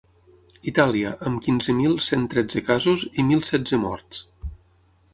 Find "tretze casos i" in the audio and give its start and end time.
2.37-3.29